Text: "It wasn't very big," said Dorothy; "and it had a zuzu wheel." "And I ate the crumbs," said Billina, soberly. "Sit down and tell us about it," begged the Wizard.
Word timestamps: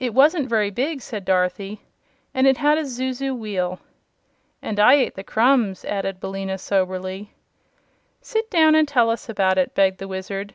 "It 0.00 0.14
wasn't 0.14 0.48
very 0.48 0.70
big," 0.70 1.02
said 1.02 1.26
Dorothy; 1.26 1.82
"and 2.32 2.46
it 2.46 2.56
had 2.56 2.78
a 2.78 2.86
zuzu 2.86 3.34
wheel." 3.36 3.80
"And 4.62 4.80
I 4.80 4.94
ate 4.94 5.14
the 5.14 5.22
crumbs," 5.22 5.80
said 5.80 6.20
Billina, 6.20 6.56
soberly. 6.56 7.34
"Sit 8.22 8.48
down 8.50 8.74
and 8.74 8.88
tell 8.88 9.10
us 9.10 9.28
about 9.28 9.58
it," 9.58 9.74
begged 9.74 9.98
the 9.98 10.08
Wizard. 10.08 10.54